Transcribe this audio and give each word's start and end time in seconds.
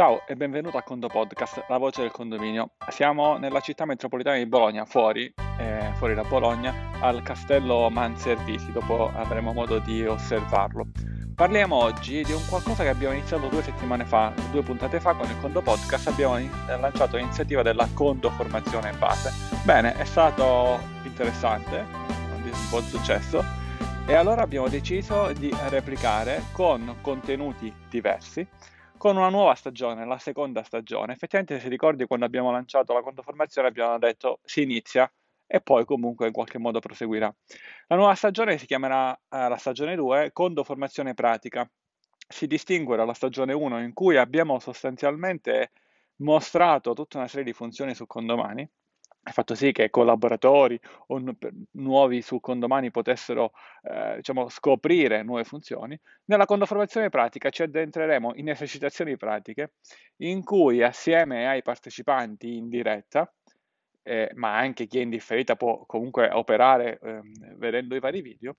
Ciao 0.00 0.26
e 0.26 0.34
benvenuto 0.34 0.78
a 0.78 0.82
Condo 0.82 1.08
Podcast, 1.08 1.66
la 1.68 1.76
voce 1.76 2.00
del 2.00 2.10
condominio. 2.10 2.70
Siamo 2.88 3.36
nella 3.36 3.60
città 3.60 3.84
metropolitana 3.84 4.38
di 4.38 4.46
Bologna, 4.46 4.86
fuori, 4.86 5.30
eh, 5.58 5.90
fuori 5.96 6.14
da 6.14 6.22
Bologna, 6.22 6.74
al 7.00 7.22
castello 7.22 7.90
Manservisi, 7.90 8.72
dopo 8.72 9.12
avremo 9.14 9.52
modo 9.52 9.78
di 9.78 10.06
osservarlo. 10.06 10.86
Parliamo 11.34 11.76
oggi 11.76 12.22
di 12.22 12.32
un 12.32 12.40
qualcosa 12.48 12.82
che 12.82 12.88
abbiamo 12.88 13.12
iniziato 13.12 13.48
due 13.48 13.62
settimane 13.62 14.06
fa, 14.06 14.32
due 14.50 14.62
puntate 14.62 15.00
fa 15.00 15.12
con 15.12 15.28
il 15.28 15.38
Condo 15.38 15.60
Podcast, 15.60 16.08
abbiamo 16.08 16.38
lanciato 16.66 17.18
l'iniziativa 17.18 17.60
della 17.60 17.86
Condo 17.92 18.30
Formazione 18.30 18.92
Base. 18.92 19.30
Bene, 19.64 19.94
è 19.96 20.04
stato 20.06 20.78
interessante, 21.02 21.76
un 21.76 22.50
buon 22.70 22.84
successo, 22.84 23.44
e 24.06 24.14
allora 24.14 24.40
abbiamo 24.40 24.68
deciso 24.68 25.30
di 25.34 25.54
replicare 25.68 26.44
con 26.52 26.96
contenuti 27.02 27.70
diversi 27.90 28.48
con 29.00 29.16
una 29.16 29.30
nuova 29.30 29.54
stagione, 29.54 30.04
la 30.04 30.18
seconda 30.18 30.62
stagione. 30.62 31.14
Effettivamente, 31.14 31.58
se 31.58 31.70
ricordi, 31.70 32.04
quando 32.04 32.26
abbiamo 32.26 32.50
lanciato 32.50 32.92
la 32.92 33.00
contoformazione 33.00 33.66
abbiamo 33.68 33.98
detto 33.98 34.40
si 34.44 34.60
inizia 34.60 35.10
e 35.46 35.62
poi 35.62 35.86
comunque 35.86 36.26
in 36.26 36.34
qualche 36.34 36.58
modo 36.58 36.80
proseguirà. 36.80 37.34
La 37.86 37.96
nuova 37.96 38.14
stagione 38.14 38.58
si 38.58 38.66
chiamerà 38.66 39.14
eh, 39.14 39.48
la 39.48 39.56
stagione 39.56 39.96
2 39.96 40.32
contoformazione 40.34 41.14
pratica. 41.14 41.66
Si 42.28 42.46
distingue 42.46 42.98
dalla 42.98 43.14
stagione 43.14 43.54
1 43.54 43.80
in 43.82 43.94
cui 43.94 44.18
abbiamo 44.18 44.58
sostanzialmente 44.58 45.70
mostrato 46.16 46.92
tutta 46.92 47.16
una 47.16 47.26
serie 47.26 47.44
di 47.44 47.54
funzioni 47.54 47.94
su 47.94 48.06
condomani 48.06 48.68
ha 49.22 49.32
fatto 49.32 49.54
sì 49.54 49.72
che 49.72 49.90
collaboratori 49.90 50.80
o 51.08 51.18
nu- 51.18 51.36
nuovi 51.72 52.22
su 52.22 52.40
condomani 52.40 52.90
potessero 52.90 53.52
eh, 53.82 54.16
diciamo, 54.16 54.48
scoprire 54.48 55.22
nuove 55.22 55.44
funzioni. 55.44 55.98
Nella 56.24 56.46
condoformazione 56.46 57.10
pratica 57.10 57.50
ci 57.50 57.62
addentreremo 57.62 58.32
in 58.36 58.48
esercitazioni 58.48 59.16
pratiche 59.16 59.72
in 60.18 60.42
cui 60.42 60.82
assieme 60.82 61.46
ai 61.48 61.62
partecipanti 61.62 62.56
in 62.56 62.68
diretta, 62.68 63.30
eh, 64.02 64.30
ma 64.34 64.56
anche 64.56 64.86
chi 64.86 64.98
è 64.98 65.02
in 65.02 65.10
differita 65.10 65.56
può 65.56 65.84
comunque 65.86 66.30
operare 66.30 66.98
eh, 67.02 67.20
vedendo 67.56 67.94
i 67.94 68.00
vari 68.00 68.22
video, 68.22 68.56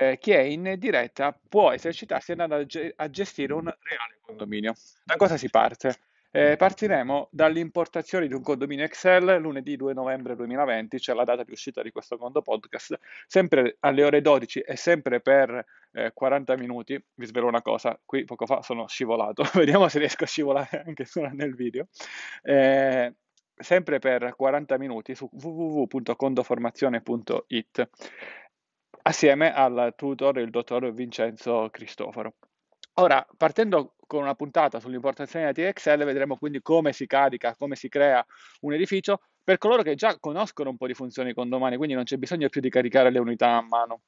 eh, 0.00 0.18
chi 0.18 0.30
è 0.30 0.40
in 0.40 0.76
diretta 0.78 1.38
può 1.48 1.72
esercitarsi 1.72 2.32
andando 2.32 2.54
a, 2.54 2.64
ge- 2.64 2.92
a 2.96 3.10
gestire 3.10 3.52
un 3.52 3.64
reale 3.64 4.18
condominio. 4.22 4.74
Da 5.04 5.16
cosa 5.16 5.36
si 5.36 5.50
parte? 5.50 6.09
Eh, 6.32 6.54
partiremo 6.56 7.28
dall'importazione 7.32 8.28
di 8.28 8.34
un 8.34 8.42
condominio 8.42 8.84
Excel 8.84 9.40
lunedì 9.40 9.74
2 9.74 9.92
novembre 9.94 10.36
2020, 10.36 11.00
cioè 11.00 11.16
la 11.16 11.24
data 11.24 11.42
di 11.42 11.50
uscita 11.50 11.82
di 11.82 11.90
questo 11.90 12.16
condo 12.18 12.40
podcast, 12.40 12.96
sempre 13.26 13.78
alle 13.80 14.04
ore 14.04 14.20
12 14.20 14.60
e 14.60 14.76
sempre 14.76 15.20
per 15.20 15.66
eh, 15.92 16.12
40 16.14 16.56
minuti. 16.56 17.04
Vi 17.14 17.26
svelo 17.26 17.48
una 17.48 17.62
cosa, 17.62 18.00
qui 18.04 18.24
poco 18.24 18.46
fa 18.46 18.62
sono 18.62 18.86
scivolato, 18.86 19.42
vediamo 19.54 19.88
se 19.88 19.98
riesco 19.98 20.22
a 20.24 20.28
scivolare 20.28 20.84
anche 20.86 21.04
solo 21.04 21.30
nel 21.32 21.56
video. 21.56 21.88
Eh, 22.42 23.12
sempre 23.56 23.98
per 23.98 24.34
40 24.36 24.78
minuti 24.78 25.16
su 25.16 25.28
www.condoformazione.it 25.32 27.88
assieme 29.02 29.52
al 29.52 29.94
tutor 29.96 30.38
il 30.38 30.50
dottor 30.50 30.92
Vincenzo 30.92 31.68
Cristoforo. 31.70 32.34
Ora, 32.94 33.26
partendo 33.36 33.94
con 34.06 34.22
una 34.22 34.34
puntata 34.34 34.80
sull'importazione 34.80 35.52
di 35.52 35.62
Excel, 35.62 36.04
vedremo 36.04 36.36
quindi 36.36 36.60
come 36.60 36.92
si 36.92 37.06
carica, 37.06 37.54
come 37.56 37.76
si 37.76 37.88
crea 37.88 38.24
un 38.60 38.74
edificio 38.74 39.20
per 39.42 39.58
coloro 39.58 39.82
che 39.82 39.94
già 39.94 40.18
conoscono 40.18 40.70
un 40.70 40.76
po' 40.76 40.86
di 40.86 40.94
funzioni 40.94 41.32
condomani, 41.32 41.76
quindi 41.76 41.94
non 41.94 42.04
c'è 42.04 42.16
bisogno 42.16 42.48
più 42.48 42.60
di 42.60 42.68
caricare 42.68 43.10
le 43.10 43.18
unità 43.18 43.56
a 43.56 43.62
mano. 43.62 44.02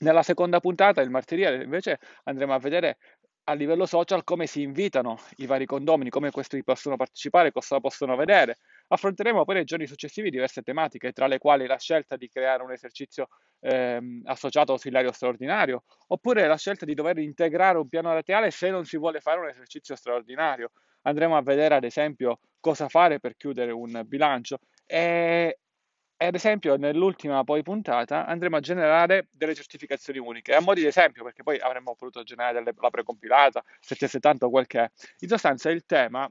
Nella 0.00 0.22
seconda 0.22 0.60
puntata, 0.60 1.00
il 1.00 1.10
martedì, 1.10 1.42
invece 1.42 2.00
andremo 2.24 2.52
a 2.52 2.58
vedere 2.58 2.98
a 3.44 3.54
livello 3.54 3.86
social 3.86 4.24
come 4.24 4.46
si 4.46 4.62
invitano 4.62 5.18
i 5.36 5.46
vari 5.46 5.66
condomini, 5.66 6.10
come 6.10 6.30
questi 6.30 6.62
possono 6.64 6.96
partecipare, 6.96 7.52
cosa 7.52 7.78
possono 7.80 8.16
vedere. 8.16 8.58
Affronteremo 8.94 9.44
poi 9.44 9.56
nei 9.56 9.64
giorni 9.64 9.86
successivi 9.86 10.30
diverse 10.30 10.62
tematiche, 10.62 11.12
tra 11.12 11.26
le 11.26 11.38
quali 11.38 11.66
la 11.66 11.78
scelta 11.78 12.16
di 12.16 12.28
creare 12.28 12.62
un 12.62 12.70
esercizio 12.70 13.28
ehm, 13.60 14.22
associato 14.24 14.72
ausiliario 14.72 15.10
straordinario, 15.10 15.82
oppure 16.08 16.46
la 16.46 16.56
scelta 16.56 16.84
di 16.84 16.94
dover 16.94 17.18
integrare 17.18 17.78
un 17.78 17.88
piano 17.88 18.12
rateale 18.12 18.50
se 18.52 18.70
non 18.70 18.84
si 18.84 18.96
vuole 18.96 19.20
fare 19.20 19.40
un 19.40 19.48
esercizio 19.48 19.96
straordinario. 19.96 20.70
Andremo 21.02 21.36
a 21.36 21.42
vedere 21.42 21.74
ad 21.74 21.84
esempio 21.84 22.38
cosa 22.60 22.88
fare 22.88 23.18
per 23.18 23.36
chiudere 23.36 23.72
un 23.72 24.02
bilancio 24.06 24.58
e, 24.86 25.58
ad 26.16 26.34
esempio 26.34 26.76
nell'ultima 26.76 27.42
poi 27.44 27.62
puntata 27.62 28.26
andremo 28.26 28.56
a 28.56 28.60
generare 28.60 29.28
delle 29.32 29.54
certificazioni 29.54 30.18
uniche, 30.18 30.54
a 30.54 30.60
mo' 30.60 30.72
di 30.72 30.86
esempio 30.86 31.24
perché 31.24 31.42
poi 31.42 31.58
avremmo 31.58 31.94
potuto 31.94 32.22
generare 32.22 32.54
delle, 32.54 32.72
la 32.76 32.90
precompilata, 32.90 33.62
770 33.80 34.46
o 34.46 34.50
quel 34.50 34.66
che 34.66 34.80
è. 34.80 34.90
In 35.18 35.28
sostanza 35.28 35.70
il 35.70 35.84
tema, 35.84 36.30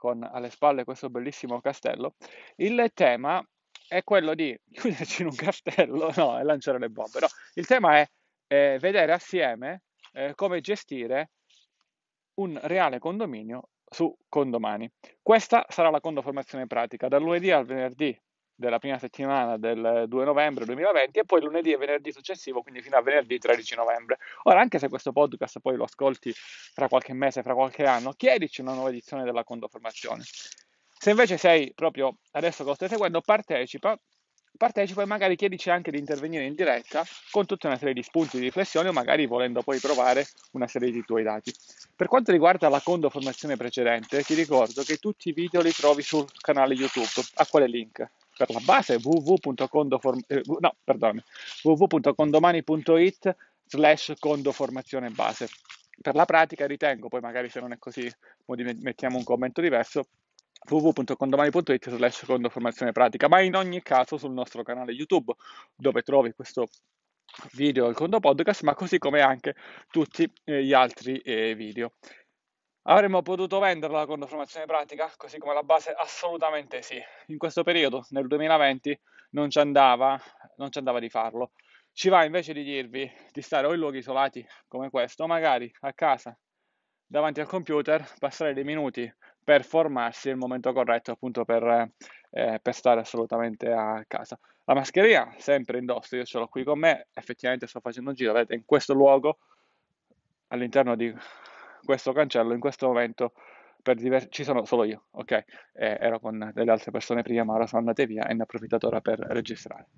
con 0.00 0.24
alle 0.24 0.48
spalle 0.48 0.84
questo 0.84 1.10
bellissimo 1.10 1.60
castello, 1.60 2.14
il 2.56 2.90
tema 2.94 3.46
è 3.86 4.02
quello 4.02 4.34
di 4.34 4.58
chiuderci 4.72 5.20
in 5.20 5.28
un 5.28 5.34
castello 5.34 6.10
no, 6.16 6.38
e 6.38 6.42
lanciare 6.42 6.78
le 6.78 6.88
bombe. 6.88 7.20
No, 7.20 7.26
il 7.54 7.66
tema 7.66 7.98
è 7.98 8.08
eh, 8.46 8.78
vedere 8.80 9.12
assieme 9.12 9.82
eh, 10.12 10.32
come 10.34 10.62
gestire 10.62 11.32
un 12.40 12.58
reale 12.62 12.98
condominio 12.98 13.68
su 13.84 14.10
condomani. 14.26 14.90
Questa 15.20 15.66
sarà 15.68 15.90
la 15.90 16.00
condoformazione 16.00 16.66
pratica, 16.66 17.08
dal 17.08 17.20
lunedì 17.20 17.50
al 17.50 17.66
venerdì 17.66 18.18
della 18.60 18.78
prima 18.78 18.98
settimana 18.98 19.56
del 19.56 20.04
2 20.06 20.24
novembre 20.24 20.66
2020 20.66 21.18
e 21.18 21.24
poi 21.24 21.40
lunedì 21.40 21.72
e 21.72 21.78
venerdì 21.78 22.12
successivo, 22.12 22.60
quindi 22.62 22.82
fino 22.82 22.96
a 22.96 23.02
venerdì 23.02 23.38
13 23.38 23.74
novembre. 23.74 24.18
Ora, 24.44 24.60
anche 24.60 24.78
se 24.78 24.88
questo 24.88 25.12
podcast 25.12 25.60
poi 25.60 25.76
lo 25.76 25.84
ascolti 25.84 26.30
fra 26.32 26.86
qualche 26.86 27.14
mese, 27.14 27.42
fra 27.42 27.54
qualche 27.54 27.84
anno, 27.84 28.12
chiedici 28.12 28.60
una 28.60 28.74
nuova 28.74 28.90
edizione 28.90 29.24
della 29.24 29.44
condoformazione. 29.44 30.22
Se 30.22 31.10
invece 31.10 31.38
sei 31.38 31.72
proprio 31.74 32.18
adesso 32.32 32.62
che 32.62 32.68
lo 32.68 32.74
stai 32.74 32.88
seguendo, 32.88 33.22
partecipa, 33.22 33.98
partecipa 34.58 35.00
e 35.00 35.06
magari 35.06 35.36
chiedici 35.36 35.70
anche 35.70 35.90
di 35.90 35.98
intervenire 35.98 36.44
in 36.44 36.54
diretta 36.54 37.02
con 37.30 37.46
tutta 37.46 37.66
una 37.66 37.78
serie 37.78 37.94
di 37.94 38.02
spunti 38.02 38.36
di 38.36 38.44
riflessione 38.44 38.90
o 38.90 38.92
magari 38.92 39.24
volendo 39.24 39.62
poi 39.62 39.78
provare 39.78 40.26
una 40.52 40.66
serie 40.66 40.90
di 40.90 41.02
tuoi 41.02 41.22
dati. 41.22 41.50
Per 41.96 42.08
quanto 42.08 42.30
riguarda 42.30 42.68
la 42.68 42.82
condo 42.82 43.08
formazione 43.08 43.56
precedente, 43.56 44.22
ti 44.22 44.34
ricordo 44.34 44.82
che 44.82 44.98
tutti 44.98 45.30
i 45.30 45.32
video 45.32 45.62
li 45.62 45.72
trovi 45.72 46.02
sul 46.02 46.26
canale 46.38 46.74
YouTube. 46.74 47.08
A 47.36 47.46
quale 47.46 47.66
link? 47.66 48.06
Per 48.40 48.50
la 48.52 48.60
base 48.64 48.98
www.condoform- 49.02 50.24
eh, 50.26 50.40
www.condomani.it 51.62 53.36
slash 53.66 54.14
condoformazione 54.18 55.10
base. 55.10 55.46
Per 56.00 56.14
la 56.14 56.24
pratica 56.24 56.66
ritengo, 56.66 57.08
poi 57.08 57.20
magari 57.20 57.50
se 57.50 57.60
non 57.60 57.72
è 57.72 57.78
così 57.78 58.10
mettiamo 58.46 59.18
un 59.18 59.24
commento 59.24 59.60
diverso, 59.60 60.04
www.condomani.it 60.70 61.90
slash 61.90 62.20
secondo 62.20 62.48
formazione 62.48 62.92
pratica, 62.92 63.28
ma 63.28 63.40
in 63.40 63.54
ogni 63.56 63.82
caso 63.82 64.16
sul 64.16 64.32
nostro 64.32 64.62
canale 64.62 64.92
YouTube 64.92 65.34
dove 65.76 66.00
trovi 66.00 66.32
questo 66.32 66.66
video 67.52 67.88
il 67.88 67.94
condo 67.94 68.20
podcast, 68.20 68.62
ma 68.62 68.74
così 68.74 68.96
come 68.98 69.20
anche 69.20 69.54
tutti 69.90 70.26
eh, 70.44 70.64
gli 70.64 70.72
altri 70.72 71.18
eh, 71.18 71.54
video. 71.54 71.92
Avremmo 72.84 73.20
potuto 73.20 73.58
venderla 73.58 74.06
con 74.06 74.26
formazione 74.26 74.64
pratica, 74.64 75.12
così 75.16 75.38
come 75.38 75.52
la 75.52 75.62
base? 75.62 75.92
Assolutamente 75.92 76.80
sì. 76.80 76.98
In 77.26 77.36
questo 77.36 77.62
periodo, 77.62 78.06
nel 78.10 78.26
2020, 78.26 78.98
non 79.32 79.50
ci 79.50 79.58
andava, 79.58 80.18
non 80.56 80.70
ci 80.72 80.78
andava 80.78 80.98
di 80.98 81.10
farlo. 81.10 81.52
Ci 81.92 82.08
va 82.08 82.24
invece 82.24 82.54
di 82.54 82.64
dirvi 82.64 83.10
di 83.32 83.42
stare 83.42 83.66
o 83.66 83.74
in 83.74 83.80
luoghi 83.80 83.98
isolati 83.98 84.46
come 84.66 84.88
questo, 84.88 85.24
o 85.24 85.26
magari 85.26 85.70
a 85.80 85.92
casa, 85.92 86.36
davanti 87.04 87.40
al 87.40 87.46
computer, 87.46 88.02
passare 88.18 88.54
dei 88.54 88.64
minuti 88.64 89.12
per 89.44 89.62
formarsi 89.62 90.30
il 90.30 90.36
momento 90.36 90.72
corretto 90.72 91.10
appunto 91.10 91.44
per, 91.44 91.92
eh, 92.30 92.60
per 92.62 92.74
stare 92.74 93.00
assolutamente 93.00 93.70
a 93.70 94.02
casa. 94.06 94.38
La 94.64 94.74
mascherina 94.74 95.34
sempre 95.36 95.78
indosso, 95.78 96.16
io 96.16 96.24
ce 96.24 96.38
l'ho 96.38 96.48
qui 96.48 96.64
con 96.64 96.78
me, 96.78 97.08
effettivamente 97.12 97.66
sto 97.66 97.80
facendo 97.80 98.10
un 98.10 98.16
giro, 98.16 98.32
vedete 98.32 98.54
in 98.54 98.64
questo 98.64 98.94
luogo, 98.94 99.38
all'interno 100.48 100.96
di 100.96 101.12
questo 101.84 102.12
cancello, 102.12 102.52
in 102.52 102.60
questo 102.60 102.86
momento 102.86 103.32
diver- 103.82 104.28
ci 104.28 104.44
sono 104.44 104.64
solo 104.64 104.84
io, 104.84 105.06
ok? 105.12 105.32
Eh, 105.32 105.44
ero 106.00 106.20
con 106.20 106.50
delle 106.54 106.70
altre 106.70 106.90
persone 106.90 107.22
prima, 107.22 107.44
ma 107.44 107.54
ora 107.54 107.66
sono 107.66 107.80
andate 107.80 108.06
via 108.06 108.26
e 108.26 108.34
ne 108.34 108.42
approfitto 108.42 108.78
ora 108.82 109.00
per 109.00 109.18
registrare. 109.18 109.88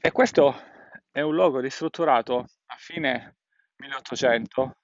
E 0.00 0.12
questo 0.12 0.54
è 1.10 1.20
un 1.20 1.34
luogo 1.34 1.60
ristrutturato 1.60 2.38
a 2.38 2.74
fine 2.76 3.36
1800 3.76 4.76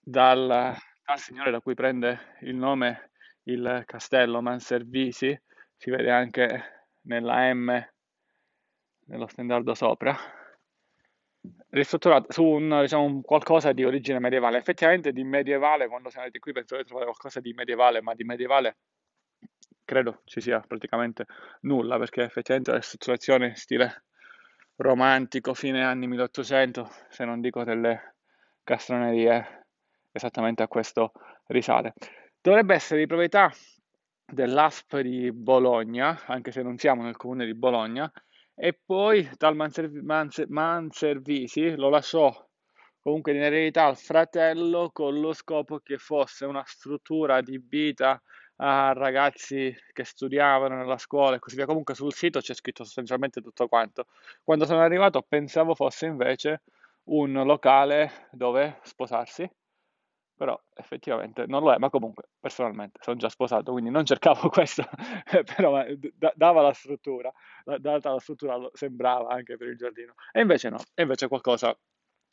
dal 0.00 0.76
al 1.08 1.18
signore 1.18 1.50
da 1.50 1.60
cui 1.60 1.74
prende 1.74 2.36
il 2.40 2.56
nome 2.56 3.10
il 3.44 3.82
castello 3.86 4.42
Manservisi, 4.42 5.40
si 5.76 5.90
vede 5.90 6.10
anche 6.10 6.88
nella 7.02 7.52
M 7.54 7.88
nello 9.06 9.26
stendardo 9.28 9.74
sopra, 9.74 10.16
ristrutturato 11.76 12.32
su 12.32 12.42
un, 12.42 12.80
diciamo, 12.80 13.20
qualcosa 13.22 13.72
di 13.72 13.84
origine 13.84 14.18
medievale. 14.18 14.58
Effettivamente 14.58 15.12
di 15.12 15.24
medievale, 15.24 15.88
quando 15.88 16.08
siamo 16.08 16.24
andati 16.24 16.40
qui 16.40 16.52
pensavo 16.52 16.80
di 16.80 16.86
trovare 16.86 17.10
qualcosa 17.10 17.40
di 17.40 17.52
medievale, 17.52 18.00
ma 18.00 18.14
di 18.14 18.24
medievale 18.24 18.76
credo 19.84 20.22
ci 20.24 20.40
sia 20.40 20.60
praticamente 20.60 21.26
nulla, 21.60 21.98
perché 21.98 22.22
effettivamente 22.22 22.72
la 22.72 22.78
ristrutturazione 22.78 23.54
stile 23.54 24.04
romantico, 24.76 25.54
fine 25.54 25.84
anni 25.84 26.06
1800, 26.06 26.90
se 27.08 27.24
non 27.24 27.40
dico 27.40 27.62
delle 27.62 28.16
castronerie 28.64 29.66
esattamente 30.12 30.62
a 30.62 30.68
questo 30.68 31.12
risale. 31.46 31.94
Dovrebbe 32.40 32.74
essere 32.74 33.00
di 33.00 33.06
proprietà 33.06 33.52
dell'ASP 34.24 35.00
di 35.00 35.30
Bologna, 35.32 36.20
anche 36.26 36.50
se 36.50 36.62
non 36.62 36.76
siamo 36.78 37.02
nel 37.02 37.16
comune 37.16 37.46
di 37.46 37.54
Bologna, 37.54 38.10
e 38.56 38.72
poi 38.84 39.28
dal 39.36 39.54
Manserv- 39.54 40.00
Manser- 40.02 40.48
Manservisi 40.48 41.74
lo 41.76 41.90
lasciò 41.90 42.32
comunque 43.00 43.32
in 43.32 43.42
eredità 43.42 43.84
al 43.84 43.96
fratello 43.96 44.90
con 44.92 45.20
lo 45.20 45.32
scopo 45.32 45.78
che 45.78 45.98
fosse 45.98 46.44
una 46.46 46.64
struttura 46.66 47.36
adibita 47.36 48.20
a 48.56 48.92
ragazzi 48.94 49.74
che 49.92 50.04
studiavano 50.04 50.76
nella 50.76 50.98
scuola 50.98 51.36
e 51.36 51.38
così 51.38 51.56
via. 51.56 51.66
Comunque 51.66 51.94
sul 51.94 52.12
sito 52.14 52.40
c'è 52.40 52.54
scritto 52.54 52.84
sostanzialmente 52.84 53.40
tutto 53.42 53.68
quanto. 53.68 54.06
Quando 54.42 54.64
sono 54.64 54.80
arrivato 54.80 55.22
pensavo 55.22 55.74
fosse 55.74 56.06
invece 56.06 56.62
un 57.04 57.32
locale 57.44 58.28
dove 58.32 58.80
sposarsi, 58.82 59.48
però 60.36 60.60
effettivamente 60.74 61.46
non 61.46 61.62
lo 61.62 61.72
è, 61.72 61.78
ma 61.78 61.88
comunque 61.88 62.28
personalmente 62.38 62.98
sono 63.02 63.16
già 63.16 63.28
sposato, 63.28 63.72
quindi 63.72 63.90
non 63.90 64.04
cercavo 64.04 64.48
questo, 64.50 64.84
però 65.56 65.82
d- 65.84 66.32
dava 66.34 66.60
la 66.60 66.72
struttura, 66.72 67.32
data 67.78 68.12
la 68.12 68.20
struttura 68.20 68.56
sembrava 68.72 69.30
anche 69.30 69.56
per 69.56 69.68
il 69.68 69.76
giardino, 69.76 70.14
e 70.32 70.40
invece 70.40 70.68
no, 70.68 70.78
e 70.94 71.02
invece 71.02 71.28
qualcosa 71.28 71.76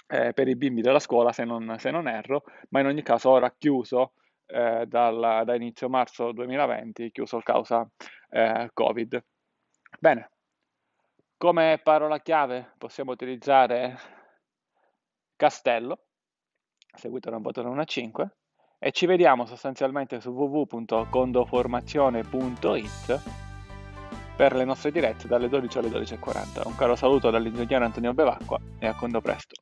eh, 0.07 0.33
per 0.33 0.47
i 0.47 0.55
bimbi 0.55 0.81
della 0.81 0.99
scuola 0.99 1.31
se 1.31 1.45
non, 1.45 1.75
se 1.79 1.91
non, 1.91 2.07
erro, 2.07 2.43
ma 2.69 2.81
in 2.81 2.87
ogni 2.87 3.01
caso 3.01 3.29
ora 3.29 3.53
chiuso 3.57 4.13
eh, 4.47 4.85
dal, 4.85 5.43
da 5.45 5.55
inizio 5.55 5.87
marzo 5.87 6.31
2020, 6.33 7.11
chiuso 7.11 7.37
a 7.37 7.43
causa 7.43 7.89
eh, 8.29 8.69
Covid. 8.73 9.23
Bene, 9.99 10.29
come 11.37 11.79
parola 11.81 12.19
chiave 12.19 12.73
possiamo 12.77 13.11
utilizzare 13.11 13.97
castello, 15.35 16.05
seguito 16.95 17.29
da 17.29 17.37
un 17.37 17.41
bottone 17.41 17.69
1 17.69 17.81
a 17.81 17.85
5, 17.85 18.35
e 18.79 18.91
ci 18.91 19.05
vediamo 19.05 19.45
sostanzialmente 19.45 20.19
su 20.19 20.31
www.condoformazione.it 20.31 23.21
per 24.35 24.55
le 24.55 24.65
nostre 24.65 24.91
dirette 24.91 25.27
dalle 25.27 25.47
12 25.47 25.77
alle 25.77 25.89
12.40. 25.89 26.67
Un 26.67 26.75
caro 26.75 26.95
saluto 26.95 27.29
dall'ingegnere 27.29 27.85
Antonio 27.85 28.13
Bevacqua 28.13 28.59
e 28.79 28.87
a 28.87 28.95
Condo 28.95 29.21
presto. 29.21 29.53